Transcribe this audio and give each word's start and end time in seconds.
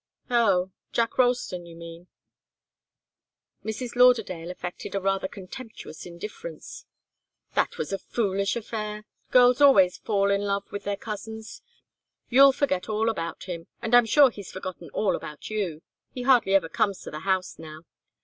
"Oh 0.31 0.71
Jack 0.91 1.19
Ralston, 1.19 1.67
you 1.67 1.75
mean?" 1.75 2.07
Mrs. 3.63 3.95
Lauderdale 3.95 4.49
affected 4.49 4.95
a 4.95 4.99
rather 4.99 5.27
contemptuous 5.27 6.07
indifference. 6.07 6.85
"That 7.53 7.77
was 7.77 7.93
a 7.93 7.99
foolish 7.99 8.55
affair. 8.55 9.05
Girls 9.29 9.61
always 9.61 9.97
fall 9.99 10.31
in 10.31 10.41
love 10.41 10.63
with 10.71 10.85
their 10.85 10.97
cousins. 10.97 11.61
You'll 12.29 12.51
forget 12.51 12.89
all 12.89 13.09
about 13.11 13.43
him, 13.43 13.67
and 13.79 13.93
I'm 13.93 14.07
sure 14.07 14.31
he's 14.31 14.51
forgotten 14.51 14.89
all 14.91 15.15
about 15.15 15.51
you. 15.51 15.83
He 16.09 16.23
hardly 16.23 16.55
ever 16.55 16.67
comes 16.67 17.01
to 17.01 17.11
the 17.11 17.19
house 17.19 17.59
now. 17.59 17.83